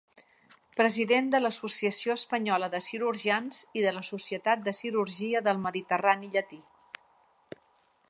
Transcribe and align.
President 0.77 1.27
de 1.35 1.41
l'Associació 1.41 2.15
Espanyola 2.21 2.71
de 2.77 2.81
Cirurgians 2.87 3.61
i 3.81 3.85
de 3.87 3.95
la 3.99 4.03
Societat 4.11 4.67
de 4.69 4.77
Cirurgia 4.81 5.47
del 5.49 5.65
Mediterrani 5.71 6.35
Llatí. 6.37 6.65